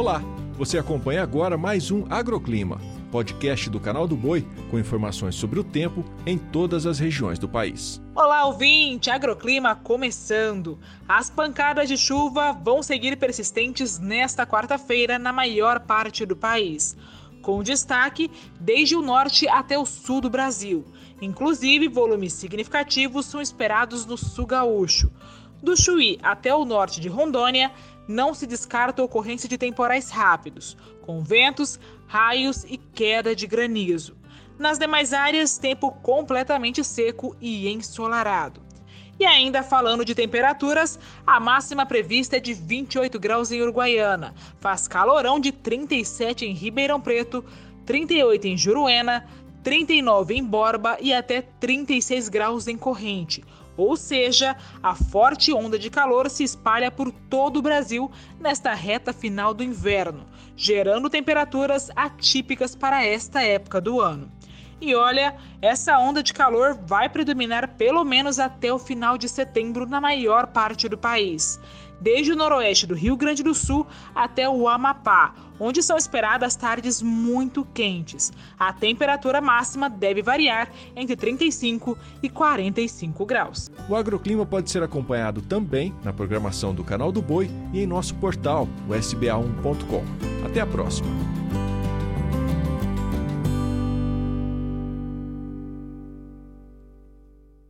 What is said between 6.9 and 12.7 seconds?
regiões do país. Olá, ouvinte! Agroclima começando. As pancadas de chuva